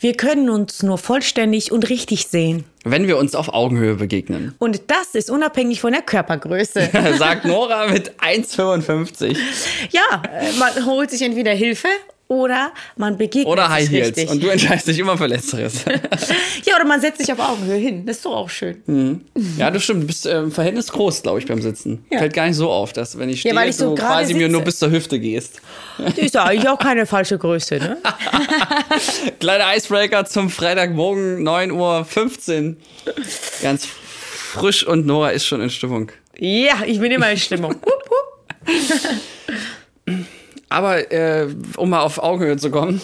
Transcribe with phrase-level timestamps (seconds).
[0.00, 2.64] Wir können uns nur vollständig und richtig sehen.
[2.84, 4.54] Wenn wir uns auf Augenhöhe begegnen.
[4.58, 6.88] Und das ist unabhängig von der Körpergröße.
[7.18, 9.36] Sagt Nora mit 1,55.
[9.90, 11.88] Ja, äh, man holt sich entweder Hilfe
[12.28, 14.08] oder man begegnet Oder High Heels.
[14.08, 14.28] richtig.
[14.30, 15.84] Und du entscheidest dich immer für Letzteres.
[16.64, 18.04] ja, oder man setzt sich auf Augenhöhe hin.
[18.04, 19.24] Das ist doch auch schön.
[19.56, 20.02] ja, das stimmt.
[20.02, 22.04] Du bist im Verhältnis groß, glaube ich, beim Sitzen.
[22.10, 22.18] Ja.
[22.18, 24.34] Fällt gar nicht so auf, dass wenn ich stehe, Ja, weil ich so du quasi
[24.34, 24.64] mir nur sitze.
[24.66, 25.60] bis zur Hüfte gehst.
[26.16, 27.96] Ist ja eigentlich auch keine falsche Größe, ne?
[29.40, 31.72] Kleiner Icebreaker zum Freitagmorgen, 9.15
[32.68, 32.76] Uhr.
[33.62, 36.12] Ganz frisch und Nora ist schon in Stimmung.
[36.38, 37.74] Ja, ich bin immer in Stimmung.
[40.68, 43.00] Aber äh, um mal auf Augenhöhe zu kommen.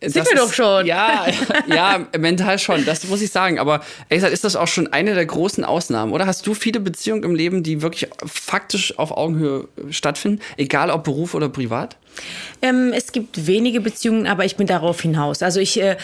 [0.00, 0.86] Sind wir doch schon.
[0.86, 1.26] Ja,
[1.66, 3.58] ja, mental schon, das muss ich sagen.
[3.58, 6.26] Aber ehrlich gesagt, ist das auch schon eine der großen Ausnahmen, oder?
[6.26, 10.40] Hast du viele Beziehungen im Leben, die wirklich faktisch auf Augenhöhe stattfinden?
[10.56, 11.96] Egal ob Beruf oder privat?
[12.60, 15.42] Ähm, es gibt wenige Beziehungen, aber ich bin darauf hinaus.
[15.42, 15.96] Also ich, äh,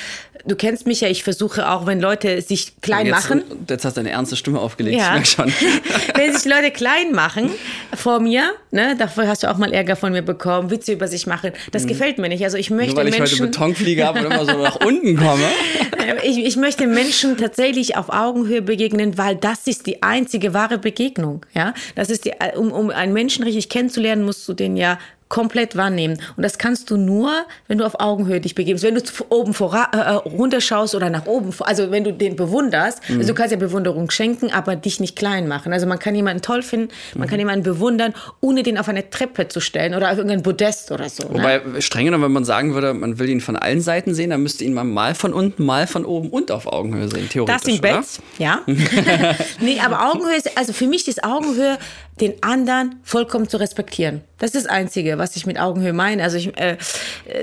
[0.47, 3.43] du kennst mich ja, ich versuche auch, wenn Leute sich klein jetzt, machen.
[3.69, 5.07] Jetzt hast du eine ernste Stimme aufgelegt, Ja.
[5.07, 5.53] ich merk schon.
[6.15, 7.51] Wenn sich Leute klein machen
[7.95, 11.27] vor mir, ne, dafür hast du auch mal Ärger von mir bekommen, Witze über sich
[11.27, 12.45] machen, das gefällt mir nicht.
[12.45, 12.97] Also ich möchte Mhm.
[12.97, 15.49] Nur weil ich heute Betonfliege habe und immer so nach unten komme.
[16.23, 21.45] ich, ich möchte Menschen tatsächlich auf Augenhöhe begegnen, weil das ist die einzige wahre Begegnung.
[21.55, 24.99] Ja, das ist die, um, um einen Menschen richtig kennenzulernen, musst du den ja
[25.35, 26.17] komplett wahrnehmen.
[26.37, 27.33] Und das kannst du nur,
[27.67, 28.85] wenn du auf Augenhöhe dich begibst.
[28.85, 33.27] Wenn du oben vora, äh, runterschaust oder nach oben, also wenn du den bewunderst, also
[33.27, 35.73] du kannst ja Bewunderung schenken, aber dich nicht klein machen.
[35.73, 39.49] Also man kann jemanden toll finden, man kann jemanden bewundern, ohne den auf eine Treppe
[39.49, 41.25] zu stellen oder auf irgendein Podest oder so.
[41.25, 41.41] Ne?
[41.41, 44.41] Wobei, streng genommen, wenn man sagen würde, man will ihn von allen Seiten sehen, dann
[44.41, 47.61] müsste ihn man mal von unten, mal von oben und auf Augenhöhe sehen, theoretisch.
[47.61, 47.81] Das im?
[47.81, 48.05] Bett,
[48.39, 48.61] ja.
[49.61, 51.77] nee, aber Augenhöhe ist, also für mich ist Augenhöhe,
[52.21, 54.23] den anderen vollkommen zu respektieren.
[54.39, 56.23] Das ist das Einzige, was ich mit Augenhöhe meine.
[56.23, 56.77] Also ich, äh,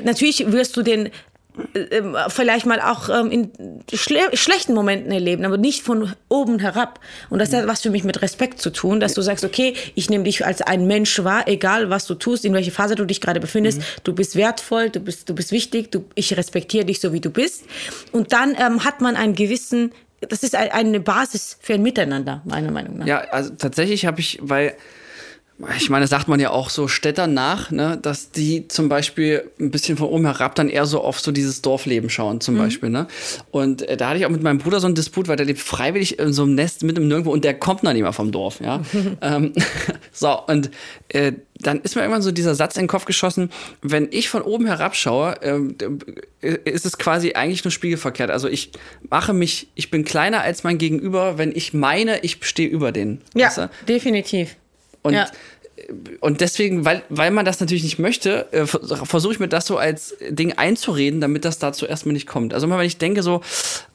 [0.03, 1.09] natürlich wirst du den
[1.73, 3.51] äh, ähm, vielleicht mal auch ähm, in
[3.93, 6.99] schle schlechten Momenten erleben, aber nicht von oben herab.
[7.29, 10.09] Und das hat was für mich mit Respekt zu tun, dass du sagst, okay, ich
[10.09, 13.19] nehme dich als ein Mensch wahr, egal was du tust, in welcher Phase du dich
[13.19, 13.81] gerade befindest.
[14.03, 17.29] Du bist wertvoll, du bist, du bist wichtig, du, ich respektiere dich so, wie du
[17.29, 17.65] bist.
[18.11, 19.91] Und dann ähm, hat man einen gewissen,
[20.29, 23.07] das ist ein- eine Basis für ein Miteinander, meiner Meinung nach.
[23.07, 24.75] Ja, also tatsächlich habe ich, weil
[25.77, 29.51] ich meine, das sagt man ja auch so Städtern nach, ne, dass die zum Beispiel
[29.59, 32.89] ein bisschen von oben herab dann eher so auf so dieses Dorfleben schauen, zum Beispiel.
[32.89, 33.05] Ne?
[33.51, 35.59] Und äh, da hatte ich auch mit meinem Bruder so einen Disput, weil der lebt
[35.59, 38.31] freiwillig in so einem Nest mit im Nirgendwo und der kommt noch nicht mal vom
[38.31, 38.59] Dorf.
[38.59, 38.81] Ja?
[39.21, 39.53] ähm,
[40.11, 40.71] so, und
[41.09, 43.51] äh, dann ist mir irgendwann so dieser Satz in den Kopf geschossen,
[43.81, 45.75] wenn ich von oben herab schaue, ähm,
[46.41, 48.31] äh, ist es quasi eigentlich nur spiegelverkehrt.
[48.31, 48.72] Also ich
[49.09, 53.22] mache mich, ich bin kleiner als mein Gegenüber, wenn ich meine, ich stehe über den.
[53.33, 53.69] Ja, Weißt du?
[53.88, 54.55] definitiv.
[55.01, 55.27] Und, Ja.
[56.19, 59.65] Und deswegen, weil, weil man das natürlich nicht möchte, äh, vers- versuche ich mir das
[59.67, 62.53] so als Ding einzureden, damit das dazu erstmal nicht kommt.
[62.53, 63.41] Also immer wenn ich denke so,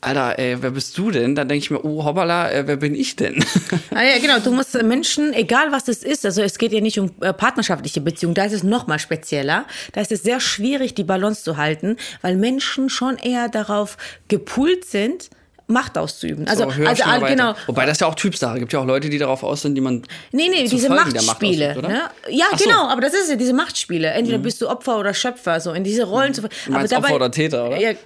[0.01, 1.35] Alter, ey, wer bist du denn?
[1.35, 3.45] Dann denke ich mir, oh, hoppala, äh, wer bin ich denn?
[3.95, 4.39] Ah, ja, genau.
[4.41, 8.03] Du musst Menschen, egal was es ist, also es geht ja nicht um äh, partnerschaftliche
[8.03, 9.65] Beziehungen, da ist es noch mal spezieller.
[9.93, 13.97] Da ist es sehr schwierig, die Balance zu halten, weil Menschen schon eher darauf
[14.29, 15.31] gepult sind,
[15.69, 16.47] Macht auszuüben.
[16.47, 17.35] Also, So, höher, also schneller, ah, weiter.
[17.35, 17.55] genau.
[17.67, 18.61] Wobei das ja auch Typsache.
[18.61, 20.03] Gibt ja auch Leute, die darauf aus sind, die man.
[20.31, 21.71] Nee, nee, zu diese Folgen der Macht Machtspiele.
[21.71, 21.89] ausübt, oder?
[21.89, 22.03] ne?
[22.31, 22.65] Ja, Ach so.
[22.65, 22.71] Mhm.
[22.71, 24.09] genau, aber das ist ja diese Machtspiele.
[24.11, 26.43] Entweder bist du Opfer oder Schöpfer, so in diese Rollen zu.
[26.43, 27.81] Du meinst Opfer oder Täter, oder?
[27.81, 27.97] Ja, äh,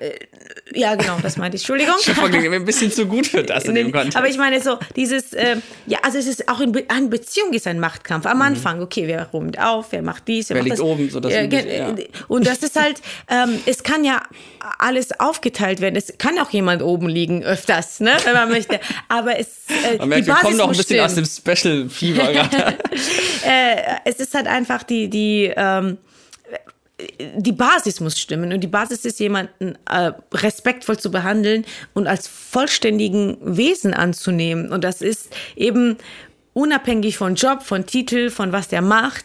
[0.72, 1.62] ja, genau, das meinte ich.
[1.62, 1.96] Entschuldigung.
[2.02, 4.16] Schöpfer klingt mir ein bisschen zu gut für das in dem Kontext.
[4.16, 7.52] aber ich meine so, dieses, ähm, ja, also es ist auch in Be eine Beziehung
[7.52, 8.24] ist ein Machtkampf.
[8.24, 10.58] Am Anfang, okay, wer räumt auf, wer macht dies, wer, Mhm.
[10.60, 10.86] Wer macht liegt das.
[10.86, 11.94] oben, so das ja, ja.
[12.28, 14.22] Und das ist halt, ähm, es kann ja
[14.78, 15.96] alles aufgeteilt werden.
[15.96, 18.80] Es kann auch jemand oben liegen, öfters, ne, wenn man möchte.
[19.08, 21.26] Aber es, äh, man merkt, die wir Basis kommen noch ein bisschen aus stimmen.
[21.26, 22.56] dem Special-Fieber gerade.
[23.46, 25.98] äh, es ist halt einfach die, die, ähm,
[27.36, 32.28] die Basis muss stimmen und die Basis ist, jemanden äh, respektvoll zu behandeln und als
[32.28, 34.72] vollständigen Wesen anzunehmen.
[34.72, 35.96] Und das ist eben
[36.52, 39.24] unabhängig von Job, von Titel, von was der macht.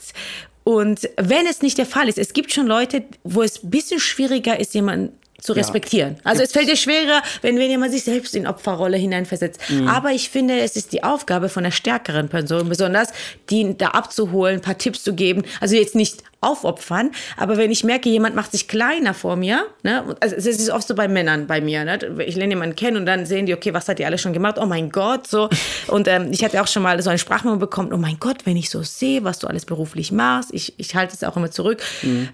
[0.64, 4.00] Und wenn es nicht der Fall ist, es gibt schon Leute, wo es ein bisschen
[4.00, 5.16] schwieriger ist, jemanden
[5.46, 6.18] zu respektieren.
[6.24, 9.60] Also es fällt dir schwerer, wenn, wenn jemand sich selbst in Opferrolle hineinversetzt.
[9.88, 13.10] Aber ich finde, es ist die Aufgabe von einer stärkeren Person besonders,
[13.50, 15.44] die da abzuholen, ein paar Tipps zu geben.
[15.60, 20.16] Also jetzt nicht aufopfern, aber wenn ich merke, jemand macht sich kleiner vor mir, ne,
[20.20, 23.06] also es ist oft so bei Männern bei mir, ne, ich lerne jemanden kennen und
[23.06, 24.58] dann sehen die, okay, was hat die alle schon gemacht?
[24.60, 25.50] Oh mein Gott, so.
[25.88, 28.58] Und ähm, ich hatte auch schon mal so eine Sprachmemo bekommen, oh mein Gott, wenn
[28.58, 31.82] ich so sehe, was du alles beruflich machst, ich, ich halte es auch immer zurück,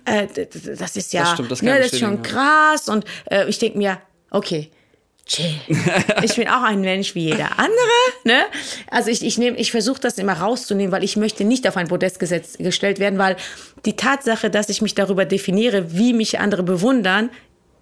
[0.06, 2.90] äh, d- d- das ist ja, Das stimmt, das ne, das ist schon krass.
[2.90, 3.98] Und äh, ich denke mir,
[4.31, 4.72] okay,
[5.25, 5.56] chill.
[6.23, 7.71] Ich bin auch ein Mensch wie jeder andere.
[8.23, 8.41] Ne?
[8.89, 11.88] Also ich, ich, nehm- ich versuche das immer rauszunehmen, weil ich möchte nicht auf ein
[11.88, 13.35] Podest gesetzt, gestellt werden, weil
[13.85, 17.29] die Tatsache, dass ich mich darüber definiere, wie mich andere bewundern,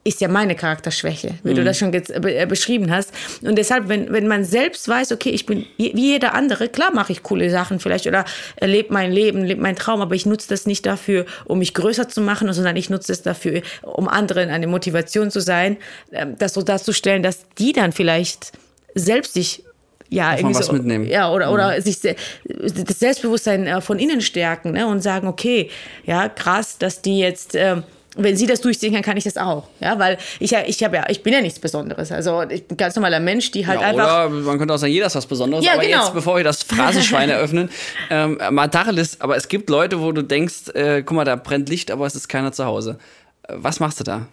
[0.09, 1.55] ist ja meine Charakterschwäche, wie mhm.
[1.55, 3.13] du das schon äh, beschrieben hast.
[3.41, 7.11] Und deshalb, wenn, wenn man selbst weiß, okay, ich bin wie jeder andere, klar mache
[7.11, 8.25] ich coole Sachen vielleicht oder
[8.59, 12.09] lebe mein Leben, lebe meinen Traum, aber ich nutze das nicht dafür, um mich größer
[12.09, 15.77] zu machen, sondern ich nutze es dafür, um anderen eine Motivation zu sein,
[16.11, 18.51] ähm, das so darzustellen, dass die dann vielleicht
[18.95, 19.63] selbst sich
[20.09, 21.05] ja, irgendwie was so, mitnehmen.
[21.05, 21.81] Ja, oder, oder mhm.
[21.81, 24.87] sich das Selbstbewusstsein äh, von innen stärken ne?
[24.87, 25.69] und sagen, okay,
[26.03, 27.53] ja, krass, dass die jetzt.
[27.53, 27.83] Ähm,
[28.23, 29.67] wenn sie das durchziehen kann, kann ich das auch.
[29.79, 32.11] Ja, weil ich ja, ich habe ja, ich bin ja nichts Besonderes.
[32.11, 34.27] Also ich bin ein ganz normaler Mensch, die halt ja, einfach.
[34.27, 35.65] Oder man könnte auch sagen, jeder ist was Besonderes.
[35.65, 36.03] Ja, aber genau.
[36.03, 37.69] jetzt, bevor wir das Phrasenschwein eröffnen,
[38.09, 41.69] ähm, mal Tacheles, aber es gibt Leute, wo du denkst, äh, guck mal, da brennt
[41.69, 42.97] Licht, aber es ist keiner zu Hause.
[43.43, 44.27] Äh, was machst du da?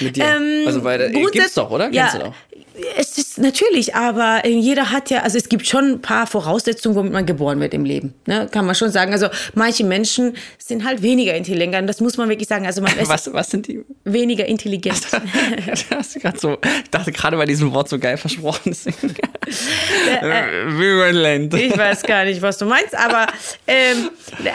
[0.00, 0.24] Mit dir?
[0.24, 1.90] Ähm, also, weil, äh, gibt's doch, oder?
[1.90, 2.34] Ja, Kennst du doch?
[2.96, 7.12] Es ist natürlich, aber jeder hat ja, also es gibt schon ein paar Voraussetzungen, womit
[7.12, 8.14] man geboren wird im Leben.
[8.26, 8.48] Ne?
[8.50, 9.12] Kann man schon sagen.
[9.12, 11.88] Also manche Menschen sind halt weniger intelligent.
[11.88, 12.66] Das muss man wirklich sagen.
[12.66, 13.84] Also man was, was sind die?
[14.04, 15.00] Weniger intelligent.
[15.90, 18.76] das ist so, ich dachte gerade bei diesem Wort so geil versprochen.
[20.22, 21.54] Virulent.
[21.58, 23.26] ich weiß gar nicht, was du meinst, aber
[23.66, 24.10] ähm,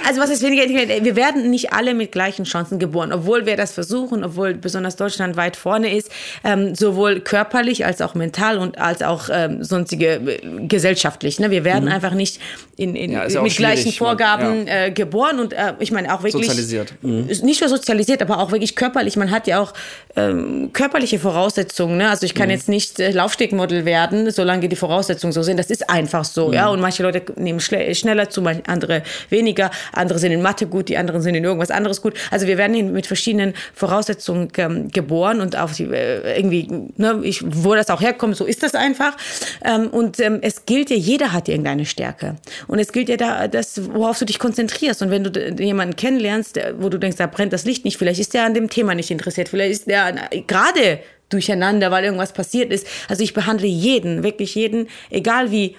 [0.05, 1.03] also was ist weniger intelligent?
[1.03, 5.35] Wir werden nicht alle mit gleichen Chancen geboren, obwohl wir das versuchen, obwohl besonders Deutschland
[5.35, 6.09] weit vorne ist,
[6.43, 11.39] ähm, sowohl körperlich als auch auch mental und als auch ähm, sonstige äh, gesellschaftlich.
[11.39, 11.51] Ne?
[11.51, 11.91] Wir werden mhm.
[11.91, 12.39] einfach nicht
[12.75, 14.85] in, in, ja, mit gleichen Vorgaben ja.
[14.85, 16.93] äh, geboren und äh, ich meine auch wirklich sozialisiert.
[17.01, 17.27] Mhm.
[17.43, 19.15] Nicht nur sozialisiert, aber auch wirklich körperlich.
[19.15, 19.73] Man hat ja auch
[20.15, 21.97] ähm, körperliche Voraussetzungen.
[21.97, 22.09] Ne?
[22.09, 22.53] Also ich kann mhm.
[22.53, 25.57] jetzt nicht äh, Laufstegmodell werden, solange die Voraussetzungen so sind.
[25.57, 26.51] Das ist einfach so.
[26.51, 26.73] Ja, mhm.
[26.73, 29.71] und manche Leute nehmen schneller zu, andere weniger.
[29.91, 32.13] Andere sind in Mathe gut, die anderen sind in irgendwas anderes gut.
[32.31, 36.67] Also wir werden mit verschiedenen Voraussetzungen ähm, geboren und auf die, äh, irgendwie,
[36.97, 39.17] ne, ich, wo das auch herkommt, so ist das einfach.
[39.63, 42.35] Ähm, und ähm, es gilt ja, jeder hat irgendeine Stärke.
[42.67, 45.01] Und es gilt ja da, das, worauf du dich konzentrierst.
[45.01, 48.33] Und wenn du jemanden kennenlernst, wo du denkst, da brennt das Licht nicht, vielleicht ist
[48.33, 52.85] der an dem Thema nicht interessiert, vielleicht ist der gerade durcheinander, weil irgendwas passiert ist.
[53.09, 55.75] Also ich behandle jeden, wirklich jeden, egal wie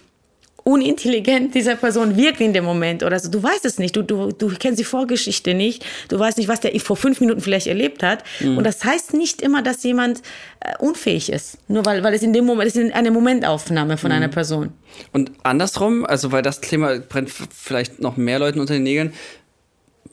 [0.64, 3.30] unintelligent dieser Person wirkt in dem Moment oder so.
[3.30, 3.94] Du weißt es nicht.
[3.94, 5.84] Du, du, du kennst die Vorgeschichte nicht.
[6.08, 8.24] Du weißt nicht, was der vor fünf Minuten vielleicht erlebt hat.
[8.40, 8.58] Mhm.
[8.58, 10.22] Und das heißt nicht immer, dass jemand
[10.60, 11.58] äh, unfähig ist.
[11.68, 14.16] Nur weil, weil es in dem Moment, es ist eine Momentaufnahme von mhm.
[14.16, 14.72] einer Person.
[15.12, 19.12] Und andersrum, also weil das Thema brennt vielleicht noch mehr Leuten unter den Nägeln,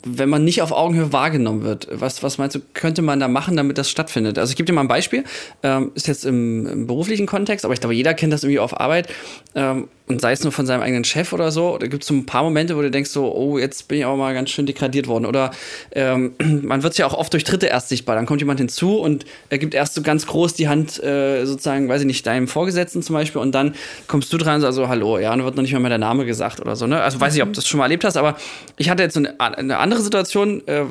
[0.04, 3.56] wenn man nicht auf Augenhöhe wahrgenommen wird, was, was meinst du, könnte man da machen,
[3.56, 4.40] damit das stattfindet?
[4.40, 5.24] Also ich gebe dir mal ein Beispiel,
[5.64, 8.80] ähm, ist jetzt im, im, beruflichen Kontext, aber ich glaube, jeder kennt das irgendwie auf
[8.80, 9.08] Arbeit.
[9.56, 12.14] Ähm, und sei es nur von seinem eigenen Chef oder so, da gibt es so
[12.14, 14.66] ein paar Momente, wo du denkst so, oh, jetzt bin ich aber mal ganz schön
[14.66, 15.26] degradiert worden.
[15.26, 15.52] Oder
[15.94, 16.34] ähm,
[16.64, 18.16] man wird ja auch oft durch Dritte erst sichtbar.
[18.16, 21.88] Dann kommt jemand hinzu und er gibt erst so ganz groß die Hand, äh, sozusagen,
[21.88, 23.74] weiß ich nicht, deinem Vorgesetzten zum Beispiel und dann
[24.08, 25.90] kommst du dran und sagst so, hallo, ja, und dann wird noch nicht mal mehr
[25.90, 26.88] der Name gesagt oder so.
[26.88, 27.02] Ne?
[27.02, 28.36] Also weiß ich, ob du das schon mal erlebt hast, aber
[28.78, 30.86] ich hatte jetzt eine, eine andere Situation, äh,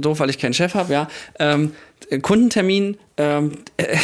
[0.00, 1.08] doof, weil ich keinen Chef habe, ja.
[1.38, 1.72] Ähm,
[2.22, 3.96] Kundentermin, ähm, äh,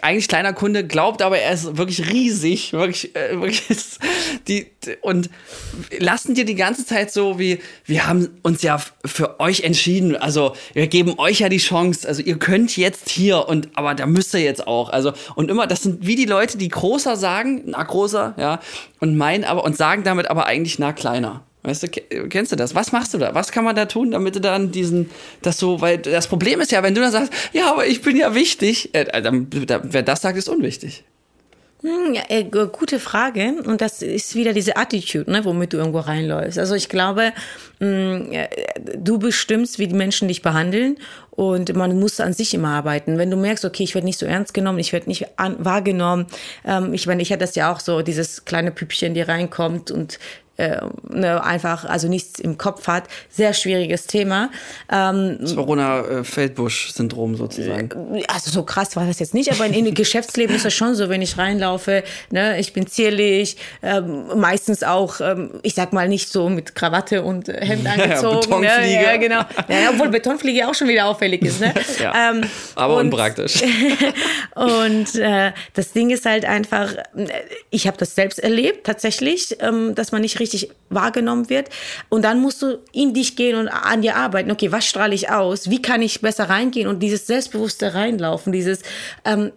[0.00, 3.62] eigentlich kleiner Kunde, glaubt aber, er ist wirklich riesig, wirklich, äh, wirklich
[4.48, 4.68] die,
[5.02, 5.28] und
[5.98, 10.54] lassen dir die ganze Zeit so wie, wir haben uns ja für euch entschieden, also
[10.72, 14.32] wir geben euch ja die Chance, also ihr könnt jetzt hier und, aber da müsst
[14.32, 17.82] ihr jetzt auch, also, und immer, das sind wie die Leute, die großer sagen, na
[17.82, 18.60] großer, ja,
[19.00, 21.45] und meinen aber, und sagen damit aber eigentlich na kleiner.
[21.66, 21.88] Weißt du,
[22.28, 22.74] kennst du das?
[22.74, 23.34] Was machst du da?
[23.34, 25.10] Was kann man da tun, damit du dann diesen,
[25.42, 28.16] das so, weil das Problem ist ja, wenn du dann sagst, ja, aber ich bin
[28.16, 31.04] ja wichtig, äh, dann, wer das sagt, ist unwichtig.
[31.82, 33.56] Hm, ja, äh, gute Frage.
[33.64, 36.58] Und das ist wieder diese Attitude, ne, womit du irgendwo reinläufst.
[36.58, 37.32] Also ich glaube,
[37.80, 38.30] mh, hm,
[38.96, 40.96] du bestimmst, wie die Menschen dich behandeln.
[41.30, 43.18] Und man muss an sich immer arbeiten.
[43.18, 46.26] Wenn du merkst, okay, ich werde nicht so ernst genommen, ich werde nicht wahrgenommen.
[46.64, 50.18] Ähm, ich meine, ich hatte das ja auch so, dieses kleine Püppchen, die reinkommt und
[50.56, 53.04] äh, ne, einfach also nichts im Kopf hat.
[53.28, 54.50] Sehr schwieriges Thema.
[54.90, 58.16] Ähm, das Corona-Feldbusch-Syndrom sozusagen.
[58.16, 60.94] Äh, also so krass war das jetzt nicht, aber in, in Geschäftsleben ist das schon
[60.94, 66.08] so, wenn ich reinlaufe, ne, ich bin zierlich, ähm, meistens auch, ähm, ich sag mal
[66.08, 68.62] nicht so mit Krawatte und Hemd angezogen.
[68.62, 69.40] Ja, ne, ja, genau.
[69.68, 71.60] Ja, obwohl Betonfliege auch schon wieder auffällig ist.
[71.60, 71.74] Ne?
[72.02, 72.42] ja, ähm,
[72.74, 73.62] aber und, unpraktisch.
[74.54, 76.94] und äh, das Ding ist halt einfach,
[77.70, 81.68] ich habe das selbst erlebt tatsächlich, ähm, dass man nicht richtig richtig wahrgenommen wird.
[82.08, 84.50] Und dann musst du in dich gehen und an dir arbeiten.
[84.50, 85.70] Okay, was strahle ich aus?
[85.70, 86.88] Wie kann ich besser reingehen?
[86.88, 88.80] Und dieses selbstbewusste Reinlaufen, dieses
[89.24, 89.52] ähm,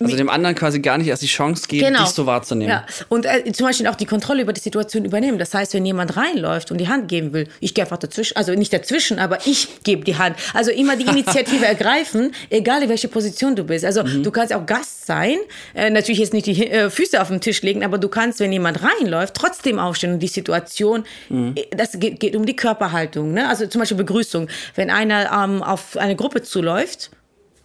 [0.00, 2.00] also dem anderen quasi gar nicht erst die Chance geben, genau.
[2.00, 2.70] dich so wahrzunehmen.
[2.70, 2.86] Ja.
[3.08, 5.38] Und äh, zum Beispiel auch die Kontrolle über die Situation übernehmen.
[5.38, 8.52] Das heißt, wenn jemand reinläuft und die Hand geben will, ich gehe einfach dazwischen, also
[8.52, 10.36] nicht dazwischen, aber ich gebe die Hand.
[10.52, 13.84] Also immer die Initiative ergreifen, egal in welche Position du bist.
[13.84, 14.22] Also mhm.
[14.22, 15.38] du kannst auch Gast sein,
[15.74, 18.52] äh, natürlich jetzt nicht die äh, Füße auf den Tisch legen, aber du kannst, wenn
[18.52, 21.54] jemand reinläuft, trotzdem aufstehen und die Situation, mhm.
[21.56, 23.32] Äh, das geht, geht, um die Körperhaltung.
[23.32, 23.48] Ne?
[23.48, 24.48] Also zum Beispiel Begrüßung.
[24.74, 27.10] Wenn einer ähm, auf eine Gruppe zuläuft,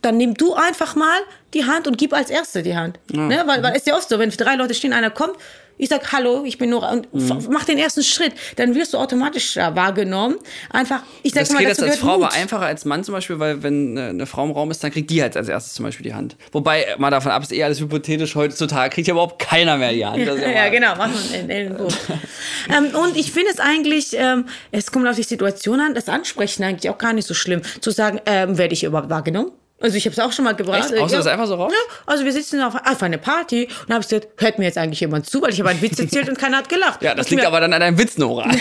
[0.02, 1.20] dann nimm du einfach mal
[1.54, 3.00] die Hand und gib als Erste die Hand.
[3.12, 3.44] Ne?
[3.46, 5.36] Weil, weil es ist ja oft so, wenn drei Leute stehen, einer kommt,
[5.78, 7.48] ich sag Hallo, ich bin Nora und Mhm.
[7.50, 10.36] mach den ersten Schritt, dann wirst du automatisch wahrgenommen.
[10.70, 12.26] Einfach, ich sag Das mal, geht jetzt als Frau Mut.
[12.28, 14.92] aber einfacher als Mann zum Beispiel, weil wenn äh, eine Frau im Raum ist, dann
[14.92, 16.36] kriegt die halt als erstes zum Beispiel die Hand.
[16.52, 19.92] Wobei, äh, mal davon ab, ist eh alles hypothetisch, heutzutage kriegt ja überhaupt keiner mehr
[19.92, 20.18] die Hand.
[20.26, 21.96] Ja Ja, genau, mach mal einen Ellenbogen.
[22.78, 26.64] ähm, und ich finde es eigentlich, ähm, es kommt auf die Situation an, das Ansprechen
[26.64, 27.62] eigentlich auch gar nicht so schlimm.
[27.80, 29.52] Zu sagen, ähm, werde ich überhaupt wahrgenommen?
[29.82, 30.92] Also ich habe es auch schon mal gebracht.
[30.92, 31.02] Echt?
[31.02, 31.24] Haust du ja.
[31.24, 31.74] das einfach so raus?
[31.74, 35.00] Ja, also wir sitzen auf, auf einer Party und habe gesagt, hört mir jetzt eigentlich
[35.02, 37.02] jemand zu, weil ich habe einen Witz erzählt und keiner hat gelacht.
[37.02, 38.50] Ja, das liegt aber dann an deinem Witz, Nora.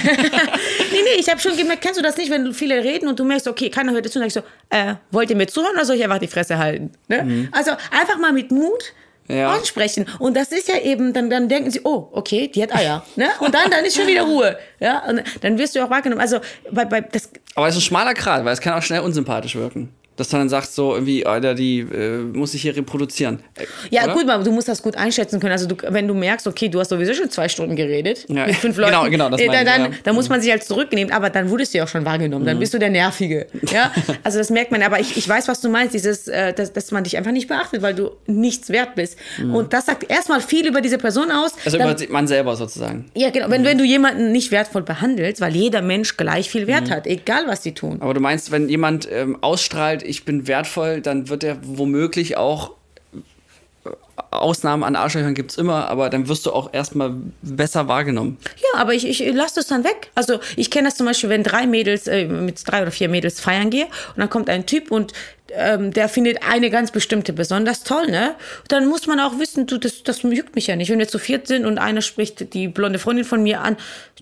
[0.93, 3.25] Nee, nee, ich habe schon gemerkt, kennst du das nicht, wenn viele reden und du
[3.25, 5.75] merkst, okay, keiner hört dir zu, dann sag ich so, äh, wollt ihr mir zuhören
[5.77, 6.91] oder soll ich einfach die Fresse halten?
[7.07, 7.49] Ne?
[7.53, 8.93] Also einfach mal mit Mut
[9.31, 9.37] Mhm.
[9.37, 9.53] Ja.
[9.53, 10.07] ansprechen.
[10.19, 13.05] Und das ist ja eben, dann, dann denken sie, oh, okay, die hat Eier.
[13.17, 13.29] Ne?
[13.41, 14.59] Und dann, dann ist schon wieder Ruhe.
[14.81, 15.05] Ja?
[15.09, 16.21] Und dann wirst du auch wahrgenommen.
[16.21, 19.01] Also bei, bei das, Aber es ist ein schmaler Grat, weil es kann auch schnell
[19.01, 19.95] unsympathisch wirken.
[20.17, 23.39] Dass du dann sagst, so irgendwie, Alter, die äh, muss ich hier reproduzieren.
[23.55, 24.13] Äh, Ja, oder?
[24.15, 25.53] gut, aber du musst das gut einschätzen können.
[25.53, 28.57] Also, du, wenn du merkst, okay, du hast sowieso schon zwei Stunden geredet Ja, mit
[28.57, 29.89] fünf genau, Leuten, genau, das äh, dann, dann, ja.
[29.89, 29.95] Mhm.
[30.05, 31.13] dann muss man sich halt zurücknehmen.
[31.15, 32.45] Aber dann wurdest du ja auch schon wahrgenommen.
[32.45, 33.47] Dann bist du der Nervige.
[33.73, 33.93] Ja,
[34.25, 34.83] also das merkt man.
[34.83, 37.47] Aber ich, ich weiß, was du meinst, dieses, äh, dass, dass man dich einfach nicht
[37.49, 39.17] beachtet, weil du nichts wert bist.
[39.41, 41.55] Und das sagt erstmal viel über diese Person aus.
[41.55, 41.61] Mhm.
[41.65, 43.07] Also Dann- über man selber sozusagen.
[43.15, 43.49] ja, genau.
[43.49, 46.67] Wenn, wenn du jemanden nicht wertvoll behandelst, weil jeder Mensch gleich viel Mhm.
[46.69, 47.99] Wert hat, egal was sie tun.
[48.01, 52.73] Aber du meinst, wenn jemand ähm, ausstrahlt, ich bin wertvoll, dann wird er womöglich auch
[53.85, 53.91] äh,
[54.31, 58.37] Ausnahmen an Arschlöchern gibt es immer, aber dann wirst du auch erstmal besser wahrgenommen.
[58.57, 60.11] Ja, aber ich, ich lasse das dann weg.
[60.15, 63.41] Also ich kenne das zum Beispiel, wenn drei Mädels, äh, mit drei oder vier Mädels
[63.41, 65.13] feiern gehe und dann kommt ein Typ und
[65.55, 68.35] ähm, der findet eine ganz bestimmte besonders toll, ne?
[68.69, 70.91] Dann muss man auch wissen, du, das, das juckt mich ja nicht.
[70.91, 73.77] Wenn wir zu viert sind und einer spricht die blonde Freundin von mir an,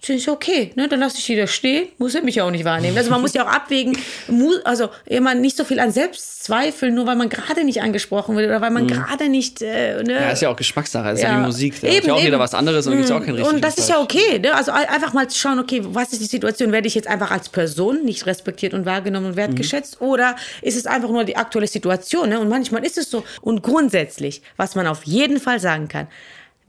[0.07, 0.89] dann ist okay, ne?
[0.89, 2.97] Dann lasse ich die da stehen, muss er mich ja auch nicht wahrnehmen.
[2.97, 7.07] Also man muss ja auch abwägen, mu also immer nicht so viel an Selbstzweifel, nur
[7.07, 10.13] weil man gerade nicht angesprochen wird oder weil man gerade nicht, äh, ne?
[10.15, 11.39] Ja, ist ja auch Geschmackssache, das ist ja, Ja.
[11.41, 11.81] wie Musik.
[11.81, 12.39] Da hat Eben, ja auch jeder eben.
[12.41, 14.39] was anderes und gibt es auch kein richtiges Und das ist ja okay.
[14.39, 14.55] Ne?
[14.55, 16.71] Also ein- einfach mal zu schauen, okay, was ist die Situation?
[16.73, 20.01] Werde ich jetzt einfach als Person nicht respektiert und wahrgenommen und wertgeschätzt?
[20.01, 22.29] Oder ist es einfach nur die aktuelle Situation?
[22.29, 22.41] Ne?
[22.41, 23.25] Und manchmal ist es so.
[23.41, 26.09] Und grundsätzlich, was man auf jeden Fall sagen kann,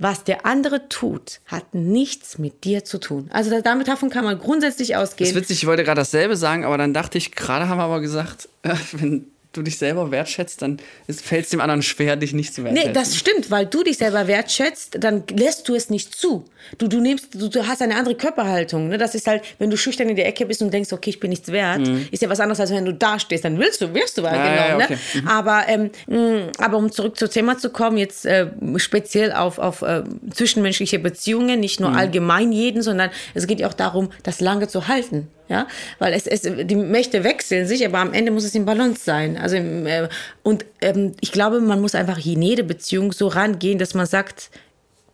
[0.01, 3.29] was der andere tut, hat nichts mit dir zu tun.
[3.33, 5.35] Also da- damit davon kann man grundsätzlich Das ist ausgehen.
[5.35, 8.47] witzig, ich wollte gerade dasselbe sagen, aber dann dachte ich, gerade haben wir aber gesagt,
[8.93, 9.27] wenn
[9.59, 12.91] du dich selber wertschätzt, dann fällt es dem anderen schwer, dich nicht zu wertschätzen.
[12.91, 16.45] Nee, das stimmt, weil du dich selber wertschätzt, dann lässt du es nicht zu.
[16.77, 18.89] Du, du nimmst, du, du hast eine andere Körperhaltung.
[18.89, 18.97] Ne?
[18.97, 21.29] Das ist halt, wenn du schüchtern in der Ecke bist und denkst, okay, ich bin
[21.29, 24.17] nichts wert, ist ja was anderes, als wenn du da stehst, dann willst du, wirst
[24.17, 24.53] du wahrgenommen.
[24.53, 24.57] Mhm.
[24.69, 24.83] ja, ne?
[24.85, 24.97] okay.
[25.21, 25.27] Mhm.
[25.27, 28.47] Aber, ähm, mh, aber um zurück zum Thema zu kommen, jetzt äh,
[28.77, 31.85] speziell auf, auf äh, zwischenmenschliche Beziehungen, nicht Mhm.
[31.87, 35.27] nur allgemein jeden, sondern es geht ja auch darum, das lange zu halten.
[35.49, 39.03] Ja, weil es, es, die Mächte wechseln sich, aber am Ende muss es im Balance
[39.03, 39.35] sein.
[39.35, 40.07] Also äh,
[40.43, 44.51] und ähm, ich glaube, man muss einfach in jede Beziehung so rangehen, dass man sagt,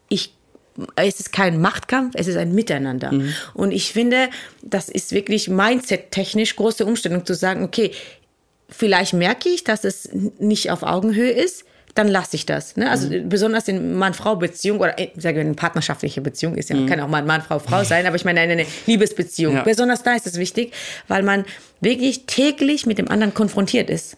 [0.10, 0.34] ich
[0.98, 3.14] es ist kein Machtkampf, es ist ein Miteinander.
[3.54, 4.30] Und ich finde,
[4.62, 7.92] das ist wirklich mindset-technisch große Umstellung zu sagen, okay,
[8.68, 11.64] vielleicht merke ich, dass es nicht auf Augenhöhe ist,
[11.96, 12.76] dann lasse ich das.
[12.76, 12.92] Ne?
[12.92, 17.24] Also besonders in Mann-Frau-Beziehung oder äh, sage eine partnerschaftliche Beziehung ist ja, kann auch mal
[17.24, 19.56] Mann-Frau-Frau sein, aber ich meine eine, eine Liebesbeziehung.
[19.56, 19.64] Ja.
[19.64, 20.74] Besonders da ist es wichtig,
[21.08, 21.46] weil man
[21.80, 24.18] wirklich täglich mit dem anderen konfrontiert ist.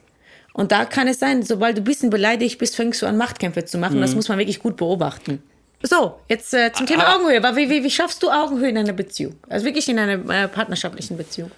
[0.54, 3.64] Und da kann es sein, sobald du ein bisschen beleidigt bist, fängst du an, Machtkämpfe
[3.66, 4.02] zu machen.
[4.02, 5.44] Das muss man wirklich gut beobachten.
[5.84, 7.44] So, jetzt äh, zum Thema Aber- Augenhöhe.
[7.56, 9.36] Wie, wie, wie schaffst du Augenhöhe in einer Beziehung?
[9.48, 11.52] Also wirklich in einer äh, partnerschaftlichen Beziehung.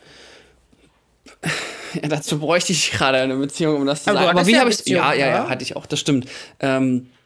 [1.94, 4.38] Ja, dazu bräuchte ich gerade eine Beziehung, um das zu Aber sagen.
[4.38, 6.28] Aber wie ja habe ich Beziehung, Ja, ja, ja, hatte ich auch, das stimmt.
[6.60, 7.08] Ähm,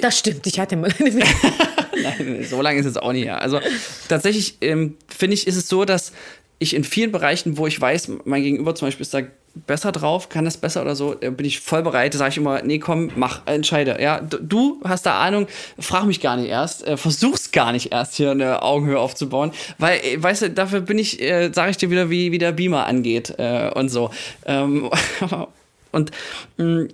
[0.00, 0.92] Das stimmt, ich hatte mal
[2.02, 3.40] Nein, so lange ist es auch nicht her.
[3.40, 3.60] Also
[4.08, 6.12] tatsächlich ähm, finde ich, ist es so, dass
[6.58, 9.22] ich in vielen Bereichen, wo ich weiß, mein Gegenüber zum Beispiel ist da
[9.66, 12.14] besser drauf, kann das besser oder so, äh, bin ich voll bereit.
[12.14, 13.98] Sage ich immer, nee, komm, mach, entscheide.
[14.00, 15.46] Ja, du, hast da Ahnung,
[15.78, 19.98] frag mich gar nicht erst, äh, versuch's gar nicht erst hier eine Augenhöhe aufzubauen, weil,
[20.00, 22.86] äh, weißt du, dafür bin ich, äh, sage ich dir wieder, wie, wie der Beamer
[22.86, 24.10] angeht äh, und so.
[24.44, 24.90] Ähm,
[25.92, 26.10] und
[26.58, 26.88] mh,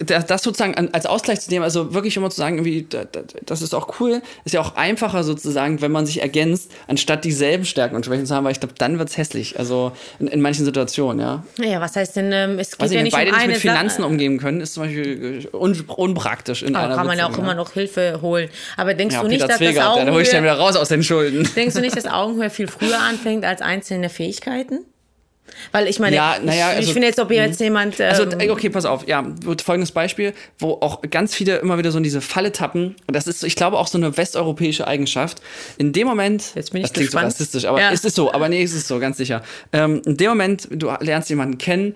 [0.00, 2.86] das das sozusagen als Ausgleich zu nehmen, also wirklich immer zu sagen, irgendwie,
[3.44, 7.64] das ist auch cool, ist ja auch einfacher sozusagen, wenn man sich ergänzt, anstatt dieselben
[7.64, 10.64] Stärken und Schwächen zu haben, weil ich glaube, dann wird's hässlich, also in, in manchen
[10.64, 11.44] Situationen, ja.
[11.58, 14.02] Ja, was heißt denn, ähm, es geht Also ja nicht beide um nicht mit Finanzen
[14.02, 14.06] Sache.
[14.06, 17.30] umgehen können, ist zum Beispiel äh, un unpraktisch in Aber einer kann man ja auch
[17.30, 18.48] Beziehung, immer noch Hilfe holen.
[18.76, 20.54] Aber denkst ja, du nicht, Peter dass das Zwegert, ja, da hol ich dann Augenhöhe,
[20.54, 21.48] wieder raus aus den Schulden.
[21.56, 24.84] denkst du nicht, dass Augenhöhe viel früher anfängt als einzelne Fähigkeiten?
[25.72, 28.00] Weil ich meine, Ja, naja, ich, also- ich finde jetzt, ob jetzt jemand.
[28.00, 29.06] Ähm, Also, okay, pass auf.
[29.06, 32.96] Ja, wird folgendes Beispiel, wo auch ganz viele immer wieder so in diese Falle tappen.
[33.06, 35.40] Und das ist, ich glaube, auch so eine westeuropäische Eigenschaft.
[35.78, 37.32] In dem Moment, Jetzt bin ich das klingt gespannt.
[37.32, 37.90] so rassistisch, aber Ja.
[37.92, 39.42] es ist so, aber nee, es ist so, ganz sicher.
[39.72, 41.94] Ähm, in dem Moment, du lernst jemanden kennen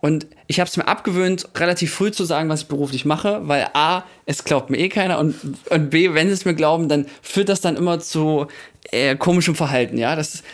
[0.00, 3.66] Und ich habe es mir abgewöhnt, relativ früh zu sagen, was ich beruflich mache, weil
[3.74, 5.34] A, es glaubt mir eh keiner und,
[5.70, 8.46] und B, wenn sie es mir glauben, dann führt das dann immer zu
[8.92, 10.14] äh, komischem Verhalten, ja.
[10.14, 10.44] Das ist,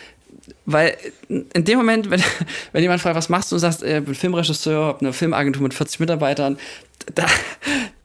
[0.65, 0.97] weil
[1.29, 2.23] in dem Moment, wenn,
[2.71, 5.63] wenn jemand fragt, was machst du, und sagst, äh, ich bin Filmregisseur, habe eine Filmagentur
[5.63, 6.57] mit 40 Mitarbeitern,
[7.13, 7.27] da,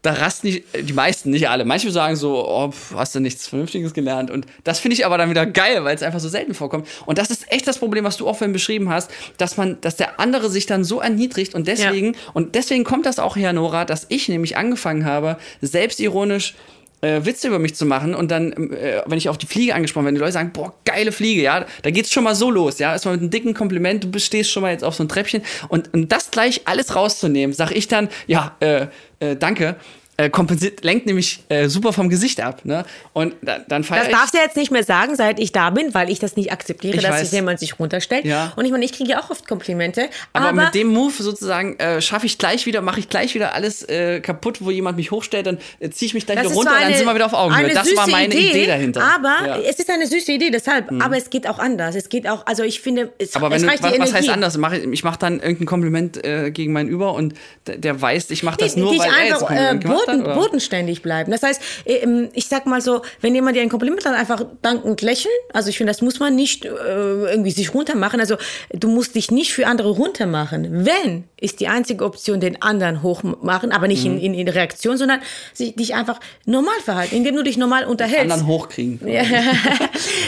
[0.03, 1.65] da rasten die, die meisten, nicht alle.
[1.65, 4.31] Manche sagen so, oh, hast du nichts Vernünftiges gelernt.
[4.31, 6.87] Und das finde ich aber dann wieder geil, weil es einfach so selten vorkommt.
[7.07, 9.97] Und das ist echt das Problem, was du auch vorhin beschrieben hast, dass man, dass
[9.97, 12.21] der andere sich dann so erniedrigt und deswegen, ja.
[12.35, 16.55] und deswegen kommt das auch her, Nora, dass ich nämlich angefangen habe, selbstironisch
[17.01, 20.05] äh, Witze über mich zu machen und dann, äh, wenn ich auf die Fliege angesprochen
[20.05, 22.93] werde, die Leute sagen, boah, geile Fliege, ja, da geht's schon mal so los, ja,
[22.93, 25.93] erstmal mit einem dicken Kompliment, du stehst schon mal jetzt auf so ein Treppchen und,
[25.95, 28.87] und das gleich alles rauszunehmen, sag ich dann, ja, äh,
[29.21, 29.77] äh, danke,
[30.25, 32.65] äh, kompensiert, lenkt nämlich äh, super vom Gesicht ab.
[32.65, 32.85] Ne?
[33.13, 36.11] Und da, dann Das darfst du jetzt nicht mehr sagen, seit ich da bin, weil
[36.11, 37.21] ich das nicht akzeptiere, Ich dass weiß.
[37.23, 38.25] sich jemand sich runterstellt.
[38.25, 38.53] Ja.
[38.57, 40.09] Und ich meine, ich kriege ja auch oft Komplimente.
[40.33, 43.55] Aber, Aber, mit dem Move sozusagen äh, schaffe ich gleich wieder, mache ich gleich wieder
[43.55, 46.71] alles äh, kaputt, wo jemand mich hochstellt, dann äh, ziehe ich mich gleich wieder runter
[46.73, 47.65] und dann eine- sind wir wieder auf Augenhöhe.
[47.67, 49.03] eine Das war meine Idee, dahinter.
[49.03, 49.57] Aber Ja.
[49.59, 49.63] Mhm.
[49.69, 50.91] es ist eine süße Idee, deshalb.
[51.01, 51.95] Aber es geht auch anders.
[51.95, 54.09] Es geht auch, also ich finde, es, Aber wenn es du, reicht was, die was
[54.11, 54.27] Energie.
[54.29, 54.57] heißt anders?
[54.59, 57.35] Mach, ich ich mache dann irgendein Kompliment äh, gegen meinen Über und
[57.67, 59.83] der, der weiß, ich mache das Nee, nur, weil er jetzt ein einfach äh, Kompliment
[59.83, 60.27] gemacht boden.
[60.27, 60.35] Oder?
[60.35, 61.31] bodenständig bleiben.
[61.33, 65.03] Das heißt, ähm, ich sag mal so, wenn jemand dir ein Kompliment hat, einfach dankend
[65.03, 65.33] lächeln.
[65.53, 68.21] Also ich finde, das muss man nicht äh, irgendwie sich runtermachen.
[68.21, 68.37] Also
[68.73, 70.85] du musst dich nicht für andere runtermachen.
[70.87, 74.19] Wenn ist die einzige Option, den anderen hochmachen, aber nicht Mhm.
[74.19, 75.21] in, in, in Reaktion, sondern
[75.55, 78.23] sich, dich einfach normal verhalten, indem du dich normal unterhältst.
[78.33, 79.01] anderen hochkriegen.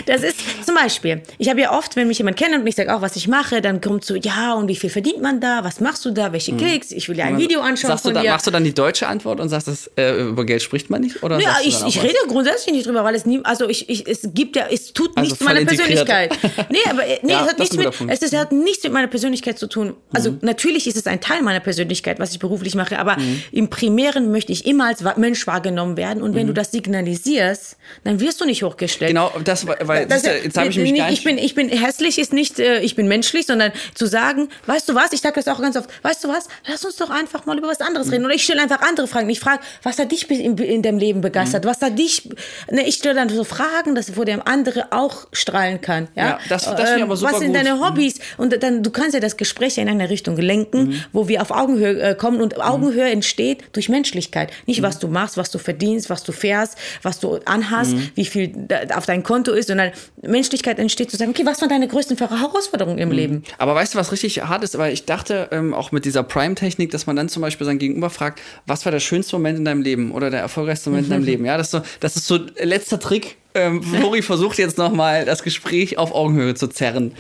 [0.06, 2.94] Das ist zum Beispiel, ich habe ja oft, wenn mich jemand kennt und ich sage
[2.94, 5.64] auch, was ich mache, dann kommt so, ja, und wie viel verdient man da?
[5.64, 6.32] Was machst du da?
[6.32, 6.90] Welche Klicks?
[6.90, 7.92] Ich will ja ein Video anschauen Mhm.
[7.92, 8.30] Sagst du von dann, dir.
[8.30, 11.22] machst du dann die deutsche Antwort und sagst, das, äh, über Geld spricht man nicht?
[11.22, 14.20] Oder Ja, ich, ich rede grundsätzlich nicht drüber, weil es nie, also ich, ich, es
[14.34, 15.64] gibt ja, es tut Also nichts zu meiner.
[15.64, 16.32] Persönlichkeit.
[16.70, 18.92] Nee, aber äh, nee, Ja, es, das hat nichts mit, es ist, hat nichts mit
[18.92, 19.94] meiner Persönlichkeit zu tun.
[20.12, 23.16] Also natürlich ist es ein Teil meiner Persönlichkeit, was ich beruflich mache, aber
[23.50, 28.20] im Primären möchte ich immer als Mensch wahrgenommen werden und wenn du das signalisierst, dann
[28.20, 29.10] wirst du nicht hochgestellt.
[29.10, 31.18] Genau, das, weil Das, du, jetzt habe ich nämlich nicht, gar nicht.
[31.18, 34.88] ich bin, ich bin hässlich ist nicht, äh, ich bin menschlich, sondern zu sagen, weißt
[34.88, 37.46] du was, ich sage das auch ganz oft, weißt du was, lass uns doch einfach
[37.46, 38.12] mal über was anderes Mhm.
[38.12, 38.24] reden.
[38.26, 39.28] Oder ich stelle einfach andere Fragen.
[39.30, 39.51] Ich frage,
[39.82, 41.22] was hat dich in, in deinem Leben Mhm.
[41.22, 41.64] begeistert?
[41.64, 42.28] Was hat dich,
[42.70, 46.08] ne, ich stelle dann so Fragen, dass vor dem andere auch strahlen kann.
[46.14, 47.56] Ja, Ja, das- das ich aber super Was sind gut.
[47.56, 48.18] deine Hobbys?
[48.38, 51.04] Und dann, du kannst ja das Gespräch in eine Richtung lenken, Mhm.
[51.12, 54.50] wo wir auf Augenhöhe äh, kommen und Augenhöhe entsteht durch Menschlichkeit.
[54.66, 54.84] Nicht, Mhm.
[54.84, 58.08] was du machst, was du verdienst, was du fährst, was du anhast, Mhm.
[58.14, 58.52] wie viel
[58.94, 62.96] auf dein Konto ist, sondern Menschlichkeit entsteht zu sagen, okay, was waren deine größten Herausforderungen
[62.96, 63.02] Mhm.
[63.02, 63.42] im Leben?
[63.58, 64.76] Aber weißt du, was richtig hart ist?
[64.78, 68.10] Weil ich dachte, ähm, auch mit dieser Prime-Technik, dass man dann zum Beispiel sein Gegenüber
[68.10, 71.24] fragt, was war der schönste Moment in deinem Leben oder der erfolgreichste Moment in deinem
[71.26, 71.44] Leben?
[71.44, 73.36] Ja, das ist so, das ist so letzter Trick.
[73.54, 77.12] Ähm, Flori versucht jetzt nochmal das Gespräch auf Augenhöhe zu zerren.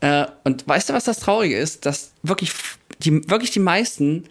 [0.00, 1.86] Äh, und weißt du, was das Traurige ist?
[1.86, 2.52] Dass wirklich
[3.00, 4.24] die, wirklich die meisten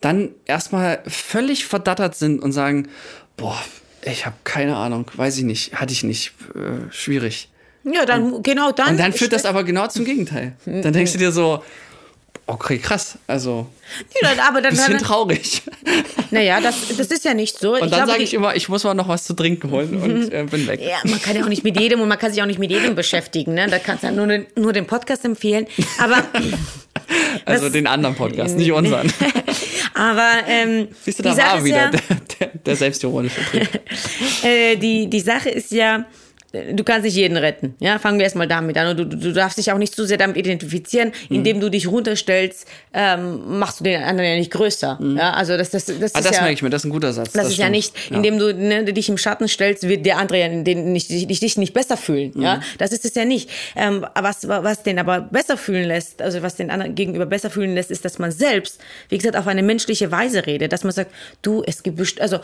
[0.00, 2.88] dann erstmal völlig verdattert sind und sagen,
[3.36, 3.58] boah,
[4.02, 7.50] ich habe keine Ahnung, weiß ich nicht, hatte ich nicht, äh, schwierig.
[7.84, 8.90] Ja, dann, genau dann.
[8.90, 10.52] Und dann führt das aber genau zum Gegenteil.
[10.66, 11.64] Dann denkst du dir so,
[12.50, 13.66] okay, krass, also
[14.22, 15.62] Ja, dann- aber dann, bisschen dann, traurig.
[16.30, 17.72] naja, das, das ist ja nicht so.
[17.74, 20.32] Und dann glaube, sage ich immer, ich muss mal noch was zu trinken holen und
[20.32, 20.80] äh, bin weg.
[20.82, 22.70] Ja, man kann ja auch nicht mit jedem und man kann sich auch nicht mit
[22.70, 23.54] jedem beschäftigen.
[23.54, 23.66] Ne?
[23.68, 25.66] Da kannst du ja nur, den- nur den Podcast empfehlen.
[25.98, 26.24] Aber,
[27.44, 29.12] Also das- den anderen Podcast, nicht unseren.
[29.94, 32.00] aber ähm, Siehst du, da war wieder ja, der,
[32.38, 33.68] der, der selbstironische Trick.
[34.44, 36.04] äh, die, die Sache ist ja,
[36.52, 37.74] du kannst nicht jeden retten.
[37.80, 38.88] Ja, fangen wir erstmal damit an.
[38.88, 41.36] Und du, du darfst dich auch nicht zu sehr damit identifizieren, Mhm.
[41.36, 44.98] indem du dich runterstellst, ähm, machst du den anderen ja nicht größer.
[45.16, 46.90] Ja, also das, das, das, Ah, ist das ja, merke ich mir, das ist ein
[46.90, 47.32] guter Satz.
[47.32, 47.70] Das, ist ja stimmt.
[47.76, 51.40] nicht, indem du ne, dich im Schatten stellst, wird der andere ja den nicht, dich,
[51.40, 52.32] dich nicht besser fühlen.
[52.34, 52.42] Mhm.
[52.42, 53.48] Ja, das ist es ja nicht.
[53.76, 57.74] Ähm, was, was den aber besser fühlen lässt, also was den anderen gegenüber besser fühlen
[57.74, 61.12] lässt, ist, dass man selbst, wie gesagt, auf eine menschliche Weise redet, dass man sagt,
[61.42, 62.40] du, es gibt also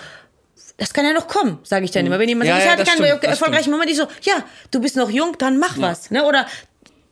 [0.78, 2.18] das kann ja noch kommen, sage ich dann immer.
[2.18, 2.56] Wenn jemand Mhm.
[2.56, 5.10] Ja, sagt, ich ja, hatte das keinen erfolgreichen Moment, ich so, ja, du bist noch
[5.10, 6.10] jung, dann mach was.
[6.10, 6.24] Ne?
[6.24, 6.46] Oder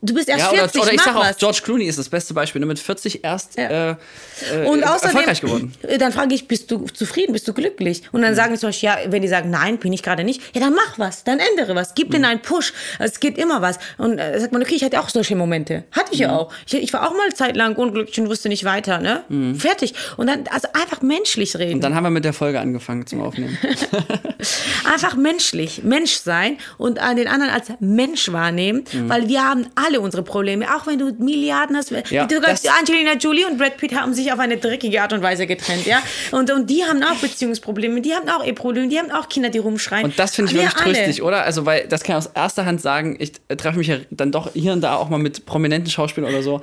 [0.05, 1.37] du bist erst Ja, oder, 40, oder ich sage auch, was.
[1.37, 2.59] George Clooney ist das beste Beispiel.
[2.59, 3.69] ne, Mit 40 erst Ja.
[3.69, 5.73] äh, äh, Und außerdem, erfolgreich geworden.
[5.83, 8.03] äh, dann frage ich, bist du zufrieden, bist du glücklich?
[8.11, 10.41] Und dann sagen die zum Beispiel, ja, wenn die sagen, nein, bin ich gerade nicht,
[10.55, 12.73] ja, dann mach was, dann ändere was, gib denen einen Push.
[12.99, 13.79] Es geht immer was.
[13.97, 15.83] Und äh, sagt man, okay, ich hatte auch solche Momente.
[15.91, 16.51] Hatte ich ja auch.
[16.67, 19.23] Ich, ich war auch mal zeitlang unglücklich und wusste nicht weiter, ne?
[19.57, 19.93] Fertig.
[20.17, 21.75] Und dann, also einfach menschlich reden.
[21.75, 23.57] Und dann haben wir mit der Folge angefangen zum Aufnehmen.
[24.91, 29.94] Einfach menschlich, Mensch sein und äh, den anderen als Mensch wahrnehmen, weil wir haben alle
[29.95, 31.91] alle unsere Probleme, auch wenn du Milliarden hast.
[32.09, 32.37] Ja, du,
[32.79, 36.01] Angelina Jolie und Brad Pitt haben sich auf eine dreckige Art und Weise getrennt, ja.
[36.31, 39.59] Und, und die haben auch Beziehungsprobleme, die haben auch Eheprobleme, die haben auch Kinder, die
[39.59, 40.05] rumschreien.
[40.05, 40.93] Und das finde ich Wir wirklich alle.
[40.93, 41.43] tröstlich, oder?
[41.43, 44.51] Also, weil das kann ich aus erster Hand sagen, ich treffe mich ja dann doch
[44.53, 46.61] hier und da auch mal mit prominenten Schauspielern oder so.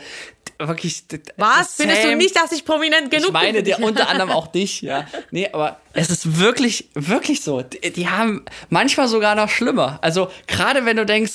[0.59, 1.05] Wirklich.
[1.37, 1.77] Was?
[1.77, 3.65] Findest du nicht, dass ich prominent genug Ich meine bin?
[3.65, 5.07] dir unter anderem auch dich, ja.
[5.31, 7.63] Nee, aber es ist wirklich, wirklich so.
[7.63, 9.99] Die, die haben manchmal sogar noch schlimmer.
[10.03, 11.33] Also gerade wenn du denkst,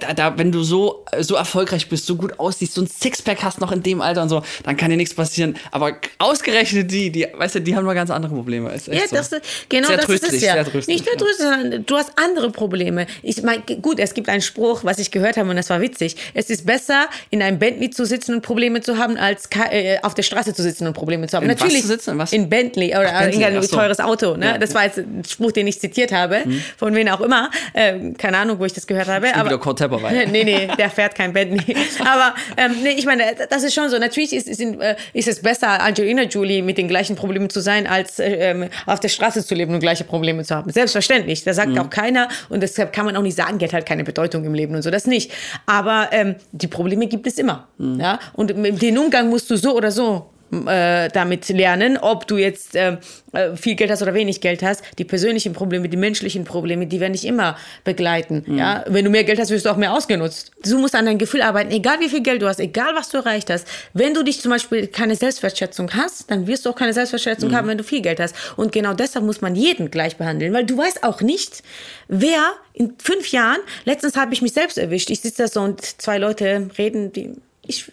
[0.00, 3.60] da, da, wenn du so, so erfolgreich bist, so gut aussiehst, so ein Sixpack hast
[3.60, 5.56] noch in dem Alter und so, dann kann dir nichts passieren.
[5.70, 8.70] Aber ausgerechnet die, die, weißt du, die haben noch ganz andere Probleme.
[8.72, 9.16] Ist Ja, so.
[9.16, 9.30] das,
[9.68, 10.54] genau Sehr das ist es ja.
[10.56, 13.06] Nicht nur tröstlich, sondern du hast andere Probleme.
[13.22, 16.16] Ich meine, gut, es gibt einen Spruch, was ich gehört habe und das war witzig.
[16.34, 20.14] Es ist besser, in einem Bentley zu sitzen und Probleme zu haben, als äh, auf
[20.14, 21.44] der Straße zu sitzen und Probleme zu haben.
[21.44, 22.10] In was Natürlich zu sitzen?
[22.12, 22.32] In was?
[22.32, 23.81] in Bentley oder Ach, Bentley, ach so.
[23.82, 24.36] Teures Auto.
[24.36, 24.46] Ne?
[24.46, 24.58] Ja.
[24.58, 26.42] Das war jetzt ein Spruch, den ich zitiert habe,
[26.76, 27.50] von wem auch immer.
[27.74, 29.26] Ähm, keine Ahnung, wo ich das gehört habe.
[29.26, 30.30] wieder Kurt Tepperwein.
[30.32, 31.76] nee, nee, der fährt kein Bentley.
[32.00, 33.98] Aber ähm, nee, ich meine, das ist schon so.
[33.98, 37.86] Natürlich ist, ist, äh, ist es besser, Angelina Jolie mit den gleichen Problemen zu sein,
[37.86, 40.70] als äh, ähm, auf der Straße zu leben und gleiche Probleme zu haben.
[40.70, 41.44] Selbstverständlich.
[41.44, 42.28] Das sagt auch keiner.
[42.48, 44.90] Und deshalb kann man auch nicht sagen, Geld hat keine Bedeutung im Leben und so.
[44.90, 45.32] Das nicht.
[45.66, 47.68] Aber ähm, die Probleme gibt es immer.
[47.78, 48.18] Ja?
[48.34, 52.98] Und den Umgang musst du so oder so äh, damit lernen, ob du jetzt äh,
[53.32, 54.82] äh, viel Geld hast oder wenig Geld hast.
[54.98, 58.44] Die persönlichen Probleme, die menschlichen Probleme, die werden dich immer begleiten.
[58.56, 58.84] Ja?
[58.86, 60.52] Wenn du mehr Geld hast, wirst du auch mehr ausgenutzt.
[60.62, 63.16] Du musst an dein Gefühl arbeiten, egal wie viel Geld du hast, egal was du
[63.18, 63.66] erreicht hast.
[63.94, 67.68] Wenn du dich zum Beispiel keine Selbstwertschätzung hast, dann wirst du auch keine Selbstwertschätzung haben,
[67.68, 68.34] wenn du viel Geld hast.
[68.56, 71.62] Und genau deshalb muss man jeden gleich behandeln, weil du weißt auch nicht,
[72.08, 75.80] wer in fünf Jahren, letztens habe ich mich selbst erwischt, ich sitze da so und
[75.80, 77.30] zwei Leute reden, die,
[77.66, 77.90] ich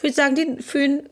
[0.00, 1.02] würde sagen, die fühlen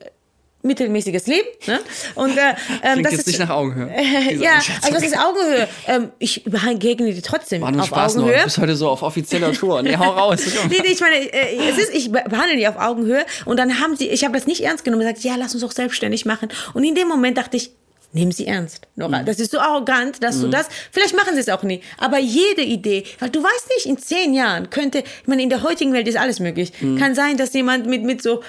[0.66, 1.46] mittelmäßiges Leben.
[1.66, 1.80] Ne?
[2.14, 3.90] Und äh, ähm, das ist nicht nach Augenhöhe.
[4.30, 5.68] diese ja, also das ist Augenhöhe.
[5.86, 8.24] Ähm, ich begegne die trotzdem War nur auf Spaß nur.
[8.24, 8.40] Augenhöhe.
[8.40, 9.82] Du bist heute so auf offizieller Tour.
[9.82, 10.40] Nee, hau raus.
[10.68, 13.80] Nee, nee, ich meine, äh, es ist, ich be- behandle die auf Augenhöhe und dann
[13.80, 16.48] haben sie, ich habe das nicht ernst genommen gesagt, ja, lass uns doch selbstständig machen.
[16.74, 17.70] Und in dem Moment dachte ich,
[18.12, 19.20] nehmen Sie ernst, Nora.
[19.22, 19.26] Mhm.
[19.26, 22.62] Das ist so arrogant, dass du das, vielleicht machen sie es auch nie, aber jede
[22.62, 26.08] Idee, weil du weißt nicht, in zehn Jahren könnte, ich meine, in der heutigen Welt
[26.08, 26.72] ist alles möglich.
[26.80, 26.96] Mhm.
[26.98, 28.42] Kann sein, dass jemand mit, mit so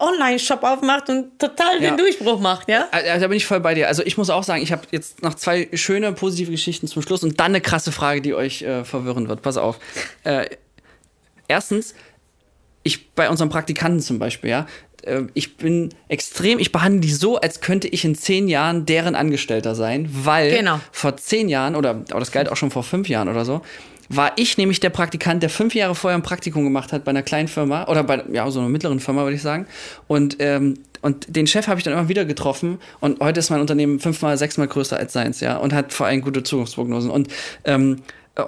[0.00, 1.90] Online-Shop aufmacht und total Ja.
[1.90, 2.88] den Durchbruch macht, ja?
[2.92, 3.88] Äh, Da bin ich voll bei dir.
[3.88, 7.22] Also ich muss auch sagen, ich habe jetzt noch zwei schöne positive Geschichten zum Schluss
[7.22, 9.42] und dann eine krasse Frage, die euch äh, verwirren wird.
[9.42, 9.78] Pass auf.
[10.24, 10.46] Äh,
[11.48, 11.94] erstens,
[12.82, 14.66] ich bei unseren Praktikanten zum Beispiel, ja,
[15.06, 19.14] äh, ich bin extrem, ich behandle die so, als könnte ich in zehn Jahren deren
[19.14, 20.80] Angestellter sein, weil Genau.
[20.92, 23.62] vor zehn Jahren oder aber das galt auch schon vor fünf Jahren oder so,
[24.08, 27.22] war ich nämlich der Praktikant, der fünf Jahre vorher ein Praktikum gemacht hat bei einer
[27.22, 29.66] kleinen Firma oder bei ja, so einer mittleren Firma, würde ich sagen.
[30.06, 33.60] Und, ähm, und den Chef habe ich dann immer wieder getroffen und heute ist mein
[33.60, 37.10] Unternehmen fünfmal, sechsmal größer als seins, ja, und hat vor allem gute Zukunftsprognosen.
[37.10, 37.28] Und
[37.64, 38.02] ähm,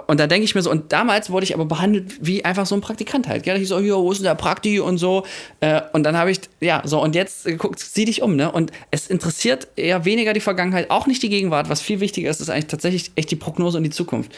[0.07, 2.75] und da denke ich mir so, und damals wurde ich aber behandelt wie einfach so
[2.75, 3.47] ein Praktikant halt.
[3.47, 5.25] Ja, ich so, hier, wo ist denn der Prakti und so.
[5.61, 8.51] Äh, und dann habe ich, ja, so, und jetzt äh, guck, sieh dich um, ne?
[8.51, 11.69] Und es interessiert eher weniger die Vergangenheit, auch nicht die Gegenwart.
[11.69, 14.31] Was viel wichtiger ist, ist eigentlich tatsächlich echt die Prognose und die Zukunft.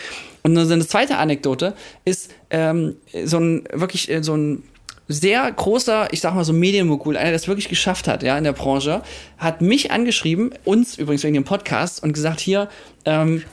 [0.44, 4.64] Und so eine zweite Anekdote ist ähm, so ein, wirklich äh, so ein
[5.10, 8.46] sehr großer, ich sag mal so Medienmogul, einer, der es wirklich geschafft hat, ja, in
[8.46, 9.02] der Branche,
[9.38, 12.70] hat mich angeschrieben, uns übrigens wegen dem Podcast, und gesagt, hier,
[13.04, 13.44] ähm,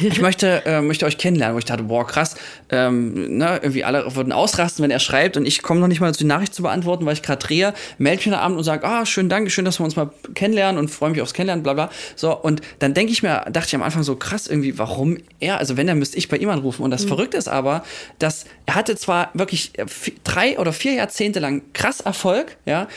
[0.00, 1.54] ich möchte, äh, möchte euch kennenlernen.
[1.54, 2.36] Wo ich dachte, boah, krass,
[2.70, 6.08] ähm, ne, irgendwie alle würden ausrasten, wenn er schreibt und ich komme noch nicht mal
[6.08, 8.86] dazu, die Nachricht zu beantworten, weil ich gerade drehe, melde mich am Abend und sage,
[8.86, 11.74] ah, schön, danke, schön, dass wir uns mal kennenlernen und freue mich aufs Kennenlernen, bla
[11.74, 11.90] bla.
[12.14, 15.58] So, und dann denke ich mir, dachte ich am Anfang so, krass, irgendwie, warum er,
[15.58, 16.82] also wenn, dann müsste ich bei ihm anrufen.
[16.82, 17.84] Und das Verrückte ist aber,
[18.18, 19.86] dass er hatte zwar wirklich äh,
[20.24, 22.88] drei oder vier Jahrzehnte lang krass Erfolg, ja,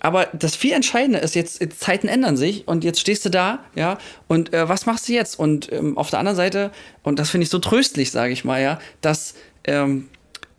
[0.00, 3.60] aber das viel Entscheidende ist, jetzt, jetzt Zeiten ändern sich und jetzt stehst du da,
[3.74, 5.38] ja, und äh, was machst du jetzt?
[5.38, 6.70] Und ähm, auf der anderen Seite,
[7.02, 9.34] und das finde ich so tröstlich, sage ich mal, ja, dass
[9.64, 10.08] ähm,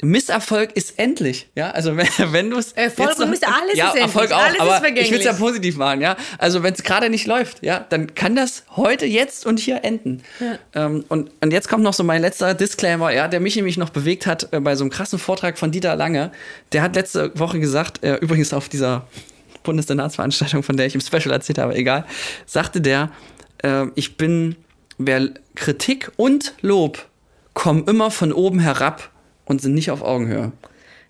[0.01, 3.89] Misserfolg ist endlich, ja, also wenn, wenn du es Erfolg jetzt und Miss- alles ja,
[3.89, 5.05] ist endlich, Erfolg auch, alles ist aber vergänglich.
[5.05, 8.15] ich will es ja positiv machen, ja, also wenn es gerade nicht läuft, ja, dann
[8.15, 10.23] kann das heute, jetzt und hier enden.
[10.73, 13.89] Ähm, und, und jetzt kommt noch so mein letzter Disclaimer, ja, der mich nämlich noch
[13.89, 16.31] bewegt hat äh, bei so einem krassen Vortrag von Dieter Lange,
[16.71, 19.07] der hat letzte Woche gesagt, äh, übrigens auf dieser
[19.63, 22.05] Bundessenatsveranstaltung, von der ich im Special erzählt habe, egal,
[22.45, 23.11] sagte der,
[23.63, 24.55] äh, ich bin,
[24.97, 27.05] wer Kritik und Lob
[27.53, 29.09] kommen immer von oben herab
[29.49, 30.53] und sind nicht auf Augenhöhe.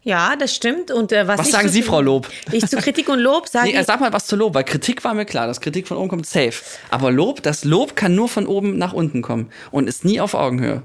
[0.01, 0.91] Ja, das stimmt.
[0.91, 2.27] Und äh, was, Was sagen zu- Sie, Frau Lob?
[2.51, 5.13] Ich zu Kritik und Lob sage Nee, sag mal was zu Lob, weil Kritik war
[5.13, 6.53] mir klar, dass Kritik von oben kommt, safe.
[6.89, 10.33] Aber Lob, das Lob kann nur von oben nach unten kommen und ist nie auf
[10.33, 10.81] Augenhöhe.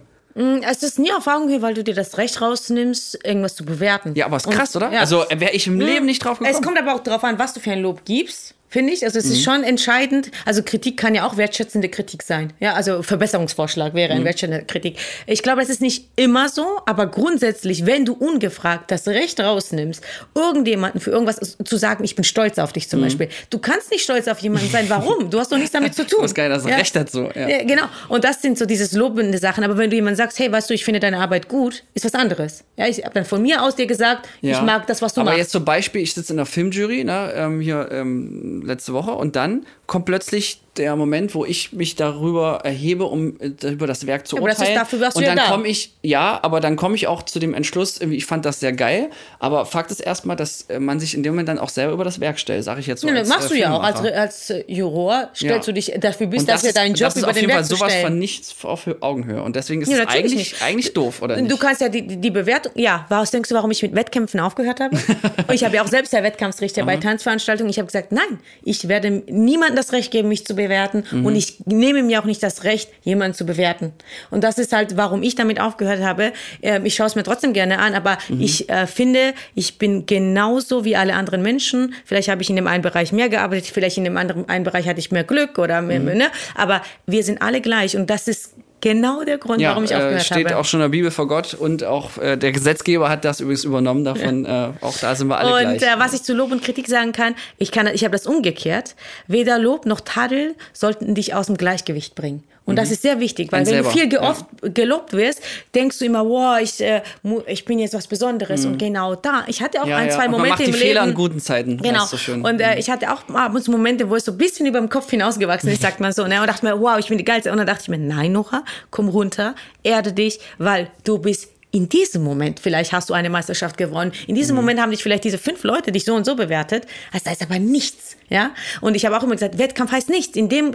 [0.69, 4.14] es ist nie auf Augenhöhe, weil du dir das Recht rausnimmst, irgendwas zu bewerten.
[4.17, 4.93] Ja, aber ist Und- krass, oder?
[4.93, 4.99] ja.
[4.99, 6.53] Also wäre ich im Leben nicht drauf gekommen.
[6.55, 8.55] Es kommt aber auch darauf an, was du für ein Lob gibst.
[8.75, 9.05] Finde ich.
[9.05, 10.33] Also es ist schon entscheidend.
[10.45, 12.53] Also Kritik kann ja auch wertschätzende Kritik sein.
[12.59, 14.97] Ja, also Verbesserungsvorschlag wäre eine wertschätzende Kritik.
[15.29, 20.03] Ich glaube, es ist nicht immer so, aber grundsätzlich, wenn du ungefragt das Recht rausnimmst,
[20.35, 23.29] irgendjemanden für irgendwas zu sagen, ich bin stolz auf dich zum Beispiel.
[23.51, 24.87] Du kannst nicht stolz auf jemanden sein.
[24.89, 25.31] Warum?
[25.31, 26.19] Du hast doch nichts damit zu tun.
[26.19, 26.77] Du hast geil das Ja.
[26.77, 27.29] Recht dazu.
[27.35, 27.49] Ja.
[27.49, 27.85] Ja, genau.
[28.09, 29.63] Und das sind so dieses lobende Sachen.
[29.63, 32.15] Aber wenn du jemand sagst, hey, weißt du, ich finde deine Arbeit gut, ist was
[32.15, 32.65] anderes.
[32.77, 34.63] Ja, ich habe dann von mir aus dir gesagt, ich Ja.
[34.63, 35.39] mag das, was du Aber machst.
[35.39, 39.37] jetzt zum Beispiel, ich sitze in der Filmjury, ne, ähm, hier ähm, letzte Woche, und
[39.37, 44.27] dann kommt plötzlich der Moment, wo ich mich darüber erhebe, um äh, über das Werk
[44.27, 44.79] zu aber das ist urteilen.
[44.81, 45.51] dafür und ja dann da.
[45.51, 48.73] komme ich, ja, aber dann komme ich auch zu dem Entschluss, ich fand das sehr
[48.73, 49.11] geil.
[49.39, 52.05] Aber Fakt ist erstmal, dass äh, man sich in dem Moment dann auch selber über
[52.05, 53.09] das Werk stellt, sage ich jetzt so.
[53.11, 55.73] Nee, als, machst äh, du ja auch als, als äh, Juror, stellst Ja.
[55.73, 57.53] du dich dafür bist, das wir deinen ist, Job das ist über auf den jeden
[57.53, 58.07] Fall Wert zu sowas stellen.
[58.07, 59.43] von nichts auf Augenhöhe.
[59.43, 60.63] Und deswegen ist Ja, es eigentlich, nicht.
[60.63, 61.51] eigentlich doof, oder nicht?
[61.51, 64.81] Du kannst ja die, die Bewertung, ja, was denkst du, warum ich mit Wettkämpfen aufgehört
[64.81, 64.97] habe?
[65.53, 67.71] Ich habe ja auch selbst der Wettkampfsrichter bei Tanzveranstaltungen.
[67.71, 70.63] Ich habe gesagt, nein, ich werde niemandem das Recht geben, mich zu bewerten.
[70.68, 71.27] Mhm.
[71.27, 73.92] Und ich nehme mir auch nicht das Recht, jemanden zu bewerten.
[74.31, 76.33] Und das ist halt, warum ich damit aufgehört habe.
[76.62, 78.40] Ähm, Ich schaue es mir trotzdem gerne an, aber Mhm.
[78.40, 81.94] ich äh, finde, ich bin genauso wie alle anderen Menschen.
[82.05, 84.87] Vielleicht habe ich in dem einen Bereich mehr gearbeitet, vielleicht in dem anderen einen Bereich
[84.88, 86.07] hatte ich mehr Glück oder mehr, Mhm.
[86.18, 86.27] ne?
[86.55, 90.23] Aber wir sind alle gleich und das ist genau der Grund, warum ich äh, aufgehört
[90.25, 90.59] steht habe.
[90.59, 93.64] auch schon in der Bibel vor Gott und auch äh, der Gesetzgeber hat das übrigens
[93.64, 94.44] übernommen davon.
[94.44, 95.94] Äh, auch da sind wir alle Und gleich.
[95.94, 98.94] äh, was ich zu Lob und Kritik sagen kann, ich kann, ich habe das umgekehrt.
[99.27, 102.44] Weder Lob noch Tadel sollten dich aus dem Gleichgewicht bringen.
[102.66, 104.20] Und das ist sehr wichtig, weil Einen wenn selber, du viel ja.
[104.20, 105.40] geoft, gelobt wirst,
[105.74, 107.03] denkst du immer, wow, ich, äh,
[107.46, 108.64] ich bin jetzt was Besonderes.
[108.64, 109.90] Und genau da, ich hatte auch Mhm.
[109.90, 110.14] ja, ein, ja.
[110.14, 111.11] zwei man Momente macht die im Fehler Leben.
[111.11, 111.77] in guten Zeiten.
[111.77, 112.07] Genau.
[112.07, 112.16] so.
[112.35, 112.44] Mhm.
[112.44, 114.79] Und äh, ich hatte auch ab und zu Momente, wo es so ein bisschen über
[114.81, 116.27] dem Kopf hinausgewachsen ist, sagt man so.
[116.27, 116.40] Ne?
[116.40, 117.50] Und dachte mir, wow, ich bin die Geilste.
[117.53, 121.88] Und dann dachte ich mir, nein, Nora, komm runter, erde dich, weil du bist in
[121.88, 124.38] diesem Moment, vielleicht hast du eine Meisterschaft gewonnen, in Mhm.
[124.38, 127.33] diesem Moment haben dich vielleicht diese fünf Leute dich so und so bewertet, also da
[127.33, 128.51] ist aber nichts, ja.
[128.81, 130.37] Und ich habe auch immer gesagt, Wettkampf heißt nichts.
[130.37, 130.73] In dem,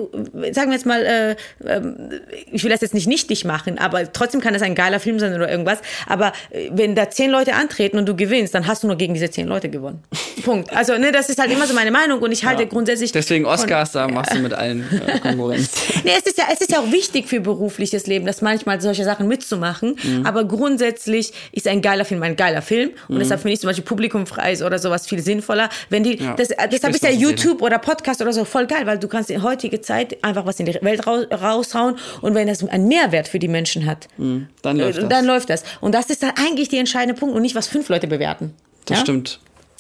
[0.52, 1.36] sagen wir jetzt mal, äh,
[1.66, 2.10] ähm,
[2.52, 5.34] ich will das jetzt nicht nichtig machen, aber trotzdem kann es ein geiler Film sein
[5.34, 5.80] oder irgendwas.
[6.08, 9.14] Aber äh, wenn da zehn Leute antreten und du gewinnst, dann hast du nur gegen
[9.14, 10.04] diese zehn Leute gewonnen.
[10.40, 10.72] Punkt.
[10.76, 13.92] Also ne, das ist halt immer so meine Meinung und ich halte grundsätzlich Deswegen Oscars,
[13.92, 15.70] da machst du mit allen äh, Konkurrenz.
[16.04, 19.04] Nee, es ist ja, es ist ja auch wichtig für berufliches Leben, das manchmal solche
[19.04, 19.96] Sachen mitzumachen.
[20.02, 20.26] Mhm.
[20.26, 22.92] Aber grundsätzlich ist ein geiler Film ein geiler Film.
[23.08, 25.70] Und deshalb finde ich zum Beispiel Publikumpreis oder sowas viel sinnvoller.
[25.90, 26.26] Wenn die, Mhm.
[26.26, 27.10] Ja, das, deshalb sprichst ist ja.
[27.12, 30.60] YouTube oder Podcast oder so voll geil, weil du kannst in heutige Zeit einfach was
[30.60, 31.96] in die Welt raus, raushauen.
[32.22, 35.10] Und wenn das einen Mehrwert für die Menschen hat, Dann läuft äh, das.
[35.10, 35.64] dann läuft das.
[35.82, 38.54] Und das ist dann eigentlich der entscheidende Punkt und nicht, was fünf Leute bewerten.
[38.86, 39.02] Das ja?
[39.04, 39.40] stimmt.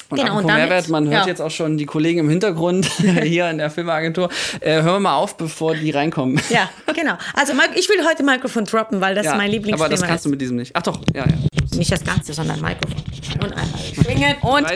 [0.09, 1.27] Und Genau, und damit- Mehrwert, man hört ja.
[1.27, 2.85] jetzt auch schon die Kollegen im Hintergrund
[3.23, 4.29] hier in der Filmagentur.
[4.59, 6.41] Äh, hören wir mal auf, bevor die reinkommen.
[6.49, 7.13] Ja, genau.
[7.35, 10.25] Also ich will heute Mikrofon droppen, weil das Ja, mein Lieblingsthema aber das kannst ist.
[10.25, 10.71] du mit diesem nicht.
[10.75, 11.77] Ach doch, ja, ja.
[11.77, 13.03] Nicht das Ganze, sondern Mikrofon.
[13.41, 14.67] Und einmal schwingen und?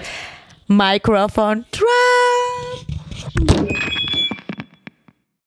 [0.68, 1.90] Mikrofon drop.